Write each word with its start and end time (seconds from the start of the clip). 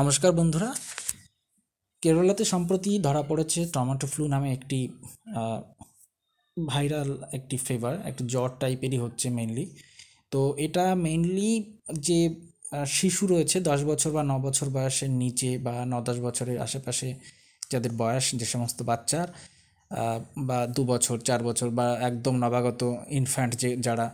নমস্কার 0.00 0.32
বন্ধুরা। 0.38 0.70
কেরলাতে 2.02 2.44
সম্প্রতি 2.52 2.92
ধরা 3.06 3.22
পড়েছে 3.30 3.60
টমেটো 3.74 4.06
ফ্লু 4.12 4.24
নামে 4.34 4.48
একটি 4.56 4.78
ভাইরাল 6.56 7.10
একটি 7.38 7.56
ফেভার 7.66 7.94
একটি 8.10 8.22
জ্বর 8.32 8.50
টাইপেরই 8.62 8.98
হচ্ছে 9.04 9.26
মেনলি 9.38 9.64
তো 10.32 10.40
এটা 10.66 10.84
মেনলি 11.06 11.50
যে 12.08 12.18
শিশু 12.98 13.22
রয়েছে, 13.32 13.56
দশ 13.70 13.80
বছর 13.90 14.10
বা 14.16 14.22
ন 14.32 14.34
বছর 14.46 14.66
বয়সের 14.76 15.12
নিচে 15.22 15.50
বা 15.66 15.74
ন 15.92 15.94
দশ 16.08 16.16
বছরের 16.26 16.58
আশেপাশে 16.66 17.08
যাদের 17.72 17.92
বয়স, 18.02 18.26
যে 18.40 18.46
সমস্ত 18.54 18.78
বাচ্চার 18.90 19.26
বা 20.48 20.58
দু 20.76 20.82
বছর, 20.92 21.16
চার 21.28 21.40
বছর 21.48 21.68
বা 21.78 21.86
একদম 22.08 22.34
নবাগত 22.44 22.80
ইনফ্যান্ট 23.20 23.52
যে 23.62 23.70
যারা, 23.86 24.06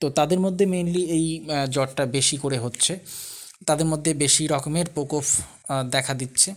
তো 0.00 0.06
তাদের 0.18 0.40
মধ্যে 0.44 0.64
মেনলি 0.74 1.02
এই 1.16 1.26
জ্বরটা 1.74 2.04
বেশি 2.16 2.36
করে 2.44 2.58
হচ্ছে। 2.64 2.94
তাদের 3.66 3.86
মধ্যে 3.92 4.10
বেশি 4.14 4.42
রকমের 4.46 4.86
প্রকোপ 4.94 5.24
দেখা 5.94 6.12
দিচ্ছে। 6.14 6.50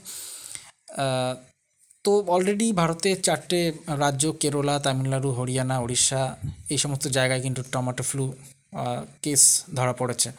তো 2.06 2.12
অলরেডি 2.36 2.68
ভারতের 2.82 3.18
চারটে 3.22 3.60
রাজ্য, 4.04 4.24
কেরলা, 4.42 4.76
তামিলনাড়ু, 4.86 5.30
হরিয়ানা 5.38 5.76
উড়িষ্যা 5.86 6.22
এই 6.74 6.80
সমস্ত 6.84 7.06
জায়গায় 7.18 7.42
কিন্তু 7.46 7.62
টমেটো 7.74 8.04
ফ্লু 8.10 8.26
কেস 9.24 9.42
ধরা 9.76 9.94
পড়েছে। 9.94 10.30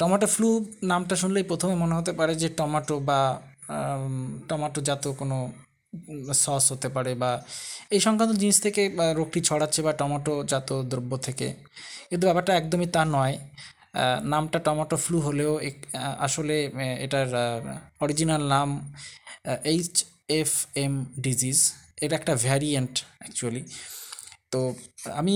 টমেটো 0.00 0.26
ফ্লু 0.34 0.48
নামটা 0.90 1.14
শুনলেই 1.22 1.44
প্রথমে 1.50 1.74
মনে 1.82 1.94
হতে 1.98 2.12
পারে 2.18 2.32
যে 2.42 2.48
টমেটো 2.58 2.96
বা 3.08 3.20
টমেটো 4.48 4.80
জাত 4.88 5.04
কোনো 5.20 5.38
সস 6.42 6.64
হতে 6.72 6.88
পারে 6.96 7.12
বা 7.22 7.30
এই 7.94 8.00
সংক্রান্ত 8.06 8.32
জিনিস 8.42 8.58
থেকে 8.64 8.82
রোগটি 9.18 9.40
ছড়াচ্ছে 9.48 9.80
বা 9.86 9.92
টমেটো 10.00 10.34
জাত 10.50 10.68
দ্রব্য 10.90 11.12
থেকে। 11.26 11.46
কিন্তু 12.10 12.24
ব্যাপারটা 12.28 12.52
একদমই 12.60 12.88
তা 12.94 13.02
নয়। 13.16 13.34
নামটা 14.32 14.58
টমেটো 14.66 14.96
ফ্লু 15.04 15.18
হলেও 15.20 15.52
আসলে 16.26 16.56
এটার 17.04 17.28
অরিজিনাল 18.00 18.42
নাম 18.54 18.68
এইচ 19.74 19.94
এফ 20.40 20.52
এম 20.84 20.94
ডিজিজ 21.26 21.58
এটা 22.04 22.14
একটা 22.16 22.32
ভ্যারিয়েন্ট 22.46 22.94
অ্যাকচুয়ালি 23.20 23.62
তো 24.52 24.60
আমি 25.20 25.34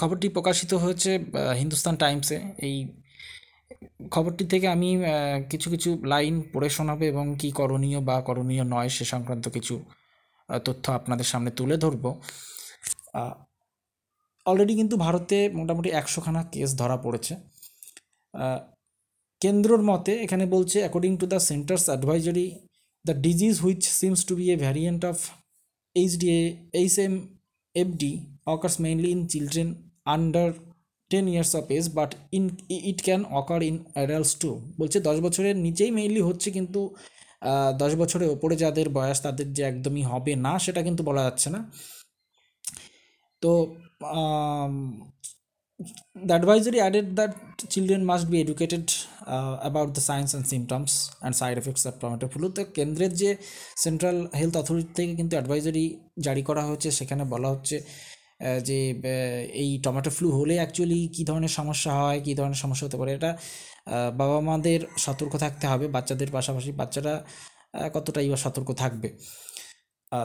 খবরটি 0.00 0.26
প্রকাশিত 0.36 0.72
হয়েছে 0.74 1.10
হিন্দুস্তান 1.60 1.94
টাইমসে। 2.02 2.38
এই 2.66 2.76
খবরটি 4.14 4.44
থেকে 4.52 4.66
আমি 4.76 4.90
কিছু 5.50 5.68
কিছু 5.74 5.90
লাইন 6.12 6.34
পড়ে 6.52 6.68
শোনাবো 6.76 7.04
এবং 7.12 7.24
কি 7.40 7.48
করণীয় 7.58 8.00
বা 8.08 8.16
করণীয় 8.28 8.64
নয় 8.74 8.90
সে 8.96 9.04
সংক্রান্ত 9.12 9.46
কিছু 9.56 9.74
তথ্য 10.66 10.84
আপনাদের 10.98 11.26
সামনে 11.32 11.50
তুলে 11.58 11.76
ধরবো। 11.84 12.10
অলরেডি 14.46 14.74
কিন্তু 14.80 14.94
ভারতে 15.04 15.36
মোটামুটি 15.58 15.88
একশোখানা 16.00 16.42
কেস 16.52 16.70
ধরা 16.80 16.96
পড়েছে। 17.04 17.34
কেন্দ্রর 19.42 19.82
মতে 19.90 20.12
এখানে 20.24 20.44
বলছে 20.54 20.78
according 20.84 21.12
to 21.20 21.26
the 21.32 21.38
centre's 21.50 21.84
advisory 21.90 22.46
the 23.04 23.14
disease 23.26 23.54
which 23.64 23.82
seems 24.00 24.20
to 24.28 24.32
be 24.38 24.46
a 24.54 24.56
variant 24.64 25.02
of 25.10 25.16
HDA 25.96 26.40
H 26.80 26.94
M 27.06 27.14
FD 27.74 28.12
occurs 28.54 28.76
mainly 28.84 29.10
in 29.16 29.20
children 29.32 29.68
under 30.14 30.48
ten 31.10 31.24
years 31.32 31.52
of 31.60 31.64
age 31.76 31.84
but 31.98 32.10
in 32.36 32.44
it 32.90 32.98
can 33.06 33.20
occur 33.40 33.60
in 33.70 33.76
adults 33.96 34.32
too 34.42 34.50
বলছে, 34.80 34.98
দশ 35.08 35.16
বছরের 35.26 35.56
নিচেই 35.66 35.90
mainly 35.98 36.22
হচ্ছে 36.28 36.48
কিন্তু 36.56 36.80
দশ 37.82 37.92
বছরের 38.00 38.30
ওপরে 38.34 38.54
যাদের 38.62 38.86
বয়স 38.98 39.18
তাদের 39.26 39.46
যে 39.56 39.62
একদমই 39.70 40.04
হবে 40.12 40.32
না, 40.46 40.52
সেটা 40.64 40.80
কিন্তু 40.86 41.02
বলা 41.08 41.22
যাচ্ছে 41.26 41.48
না। 41.54 41.60
তো 43.42 43.50
the 45.80 46.34
advisory 46.34 46.80
added 46.80 47.14
that 47.16 47.34
children 47.68 48.04
must 48.04 48.30
be 48.30 48.40
educated 48.40 48.92
uh, 49.26 49.58
about 49.62 49.94
the 49.94 50.00
signs 50.00 50.34
and 50.34 50.46
symptoms 50.46 51.10
and 51.22 51.34
side 51.34 51.58
effects 51.58 51.84
of 51.86 51.94
তো 52.54 52.62
কেন্দ্রের 52.76 53.12
যে 53.22 53.30
সেন্ট্রাল 53.84 54.18
হেলথ 54.40 54.54
অথরিটি 54.56 54.92
থেকে 54.94 55.12
কিন্তু 55.14 55.34
অ্যাডভাইজারি 55.36 55.84
জারি 56.26 56.42
করা 56.48 56.62
হয়েছে 56.68 56.88
সেখানে 56.90 57.24
বলা 57.24 57.48
হচ্ছে 57.48 57.76
যে 58.68 58.78
এই 59.62 59.70
টমেটো 59.84 60.10
ফ্লু 60.10 60.28
হলে 60.38 60.54
অ্যাকচুয়ালি 60.60 61.00
কী 61.16 61.22
ধরনের 61.24 61.52
সমস্যা 61.58 61.90
হয় 62.00 62.18
কী 62.26 62.32
ধরনের 62.38 62.60
সমস্যা 62.64 62.84
হতে 62.86 62.98
পারে 63.00 63.12
এটা 63.18 63.30
বাবা 64.20 64.38
মাদের 64.40 64.80
সতর্ক 65.04 65.32
থাকতে 65.44 65.64
হবে 65.66 65.86
বাচ্চাদের 65.96 66.28
পাশাপাশি 66.36 66.70
বাচ্চারা 66.80 67.14
কতটাই 67.94 68.26
বা 68.32 68.38
সতর্ক 68.44 68.68
থাকবে। 68.82 69.08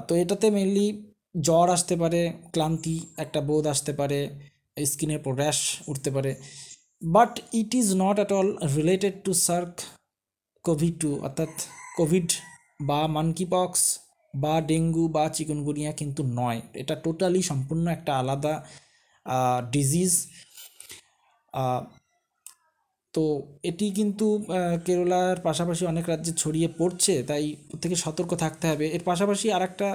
তো 0.08 0.12
এটাতে 0.22 0.48
মেনলি 0.58 0.88
জ্বর 1.46 1.68
আসতে 1.76 1.96
পারে 2.02 2.22
ক্লান্তি 2.54 2.96
একটা 3.24 3.40
বোধ 3.48 3.66
আসতে 3.74 3.92
পারে 4.00 4.20
স্কিনের 4.78 5.20
পর 5.24 5.34
র্যাশ 5.42 5.60
উঠতে 5.92 6.10
পারে। 6.16 6.32
But 7.02 7.34
it 7.62 7.72
is 7.82 7.88
not 8.04 8.16
at 8.20 8.32
all 8.38 8.50
related 8.78 9.16
to 9.26 9.32
SARS 9.48 9.74
Covid 10.66 10.94
two 11.04 11.12
অর্থাৎ 11.28 11.54
কোভিড 11.98 12.28
বা 12.90 13.00
মানকি 13.16 13.46
পক্স 13.56 13.82
বা 14.34 14.54
ডেঙ্গু 14.72 15.06
বা 15.16 15.24
চিকুনগুনিয়া 15.36 15.92
কিন্তু 16.00 16.22
নয়। 16.40 16.60
এটা 16.82 16.96
টোটালি 17.04 17.42
সম্পূর্ণ 17.52 17.86
একটা 17.98 18.12
আলাদা 18.22 18.54
ডিজিজ 19.76 20.14
তো 23.16 23.24
এটি 23.70 23.86
কিন্তু 24.00 24.28
কেরালার 24.86 25.38
পাশাপাশি 25.48 25.84
অনেক 25.94 26.06
রাজ্যে 26.14 26.34
ছড়িয়ে 26.42 26.70
পড়ছে, 26.80 27.14
তাই 27.30 27.44
থেকে 27.82 27.96
সতর্ক 28.04 28.32
থাকতে 28.44 28.66
হবে। 28.72 28.86
এর 28.96 29.04
পাশাপাশি 29.10 29.48
আর 29.56 29.64
একটা 29.70 29.88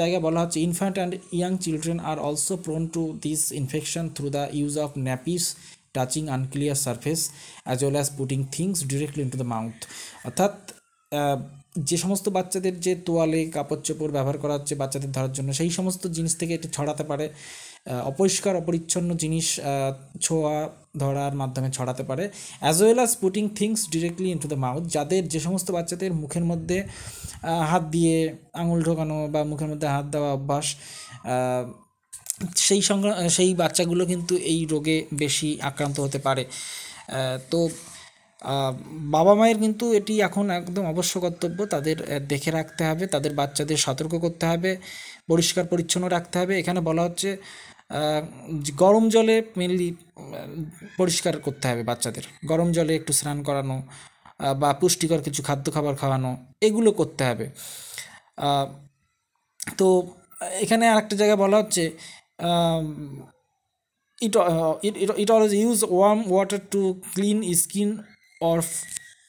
জায়গা 0.00 0.18
বলা 0.26 0.38
হচ্ছে 0.42 0.58
infant 0.68 0.96
and 0.98 1.12
young 1.38 1.52
children 1.64 1.98
are 2.10 2.18
also 2.28 2.54
prone 2.64 2.82
to 2.94 3.02
this 3.24 3.40
infection 3.60 4.04
through 4.16 4.26
the 4.36 4.44
use 4.60 4.74
of 4.84 4.90
nappies 5.08 5.44
touching 5.96 6.24
unclear 6.36 6.78
surface 6.84 7.20
as 7.66 7.78
well 7.82 7.96
as 7.98 8.08
putting 8.18 8.38
things 8.56 8.76
directly 8.92 9.22
into 9.26 9.38
the 9.42 9.48
mouth 9.54 9.78
অর্থাৎ 10.28 10.54
যে 11.90 11.96
সমস্ত 12.04 12.26
বাচ্চাদের 12.36 12.74
যে 12.84 12.92
তোয়ালে, 13.06 13.40
কাপড় 13.56 13.82
চোপড় 13.86 14.12
ব্যবহার 14.16 14.38
করা 14.42 14.54
হচ্ছে 14.58 14.74
বাচ্চাদের 14.82 15.10
ধরার 15.16 15.32
জন্য, 15.36 15.48
সেই 15.60 15.70
সমস্ত 15.78 16.02
জিনিস 16.16 16.34
থেকে 16.40 16.52
এটি 16.58 16.68
ছড়াতে 16.76 17.04
পারে। 17.10 17.26
অপরিষ্কার, 18.10 18.54
অপরিচ্ছন্ন 18.62 19.10
জিনিস 19.22 19.46
ছোঁয়া, 20.20 20.56
ধরার 21.02 21.34
মাধ্যমে 21.40 21.68
ছড়াতে 21.76 22.02
পারে 22.10 22.24
as 22.62 22.76
well 22.82 22.98
as 23.02 23.12
putting 23.22 23.44
things 23.58 23.80
directly 23.94 24.28
into 24.36 24.48
the 24.52 24.58
mouth 24.64 24.84
যাদের 24.96 25.22
যে 25.32 25.40
সমস্ত 25.46 25.68
বাচ্চাদের 25.76 26.12
মুখের 26.22 26.44
মধ্যে 26.50 26.78
হাত 27.70 27.84
দিয়ে 27.94 28.16
আঙুল 28.62 28.80
ঢোকানো 28.82 29.16
বা 29.34 29.40
মুখের 29.50 29.68
মধ্যে 29.72 29.88
হাত 29.94 30.06
দেওয়া 30.14 30.30
অভ্যাস 30.38 30.66
সেই 32.66 32.82
সংক্রা 32.88 33.12
সেই 33.36 33.50
বাচ্চাগুলো 33.54 34.02
কিন্তু 34.06 34.34
এই 34.52 34.60
রোগে 34.72 34.96
বেশি 35.12 35.48
আক্রান্ত 35.70 35.96
হতে 36.00 36.18
পারে। 36.26 36.44
তো 37.50 37.58
বাবা 39.16 39.32
মায়ের 39.38 39.58
কিন্তু 39.64 39.84
এটি 39.98 40.14
এখন 40.28 40.44
একদম 40.58 40.84
অবশ্য 40.92 41.14
কর্তব্য। 41.24 41.58
তাদের 41.74 41.96
দেখে 42.32 42.50
রাখতে 42.58 42.82
হবে 42.88 43.04
তাদের 43.14 43.32
বাচ্চাদের 43.40 43.78
সতর্ক 43.86 44.12
করতে 44.24 44.44
হবে 44.50 44.70
পরিষ্কার 45.30 45.64
পরিচ্ছন্ন 45.72 46.04
রাখতে 46.16 46.36
হবে। 46.40 46.54
এখানে 46.62 46.80
বলা 46.88 47.02
হচ্ছে 47.06 47.30
গরম 48.82 49.04
জলে 49.14 49.36
মেনলি 49.60 49.88
পরিষ্কার 51.00 51.34
করতে 51.46 51.64
হবে 51.70 51.82
বাচ্চাদের। 51.90 52.24
গরম 52.50 52.68
জলে 52.76 52.92
একটু 53.00 53.12
স্নান 53.20 53.38
করানো 53.48 53.76
বা 54.62 54.70
পুষ্টিকর 54.80 55.20
কিছু 55.26 55.40
খাদ্য 55.48 55.66
খাবার 55.74 55.94
খাওয়ানো 56.00 56.32
এগুলো 56.66 56.90
করতে 57.00 57.22
হবে। 57.28 57.46
তো 59.78 59.86
এখানে 60.64 60.84
আরেকটা 60.92 61.14
জায়গায় 61.20 61.40
বলা 61.44 61.56
হচ্ছে 61.62 61.84
it, 64.18 64.36
uh, 64.36 64.76
it, 64.82 65.30
use 65.52 65.84
warm 65.84 66.28
water 66.28 66.58
to 66.58 67.00
clean 67.14 67.38
skin 67.54 68.04
or 68.40 68.62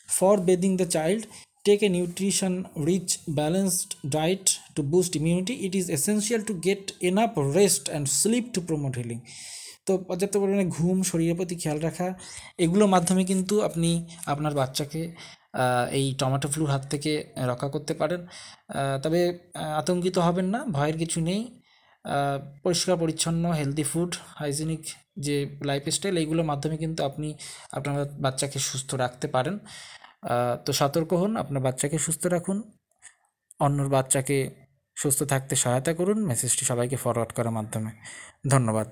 for 0.10 0.38
bathing 0.40 0.78
the 0.78 0.86
child 0.88 1.26
take 1.66 1.84
a 1.84 1.90
nutrition 1.90 2.54
rich 2.76 3.20
balanced 3.30 3.96
diet 4.10 4.60
to 4.76 4.82
boost 4.84 5.16
immunity 5.16 5.56
it 5.68 5.76
is 5.76 5.90
essential 5.90 6.42
to 6.42 6.54
get 6.60 6.94
enough 7.02 7.34
rest 7.36 7.90
and 7.90 8.10
sleep 8.12 8.54
to 8.54 8.62
promote 8.62 8.96
healing 8.96 9.24
তো 9.88 9.92
পর্যাপ্ত 10.08 10.36
পরিমাণে 10.42 10.66
ঘুম 10.78 10.98
শরীরের 11.10 11.38
প্রতি 11.40 11.56
খেয়াল 11.62 11.80
রাখা 11.88 12.08
এগুলোর 12.64 12.90
মাধ্যমে 12.96 13.24
কিন্তু 13.32 13.56
আপনি 13.68 13.90
আপনার 14.26 14.54
বাচ্চাকে 14.60 15.02
এই 15.92 16.06
টমেটো 16.20 16.48
ফ্লুর 16.54 16.70
হাত 16.74 16.84
থেকে 16.94 17.12
রক্ষা 17.52 17.70
করতে 17.76 17.94
পারেন 18.02 18.22
তবে 19.04 19.22
আতঙ্কিত 19.80 20.18
হবেন 20.28 20.48
না 20.54 20.60
ভয়ের 20.76 20.98
কিছু 21.02 21.20
নেই 21.30 21.42
পরিষ্কার, 22.64 22.96
পরিচ্ছন্ন 22.98 23.44
হেলদি 23.60 23.84
ফুড 23.84 24.12
হাইজিনিক 24.40 24.84
যে 25.26 25.36
লাইফস্টাইল 25.66 26.16
এইগুলোর 26.18 26.46
মাধ্যমে 26.46 26.78
কিন্তু 26.78 27.02
আপনি 27.10 27.28
আপনার 27.72 27.96
বাচ্চাকে 28.26 28.60
সুস্থ 28.60 28.90
রাখতে 28.96 29.28
পারেন। 29.28 29.56
তো 30.66 30.72
সতর্ক 30.74 31.12
হন, 31.14 31.32
আপনার 31.38 31.62
বাচ্চাকে 31.68 31.98
সুস্থ 31.98 32.24
রাখুন। 32.26 32.58
অন্যর 33.60 33.90
বাচ্চাকে 33.90 34.38
সুস্থ 34.98 35.20
থাকতে 35.24 35.54
সহায়তা 35.56 35.92
করুন। 35.94 36.18
মেসেজটি 36.26 36.64
সবাইকে 36.66 36.98
ফরওয়ার্ড 37.04 37.32
করার 37.38 37.54
মাধ্যমে। 37.58 37.92
ধন্যবাদ। 38.50 38.90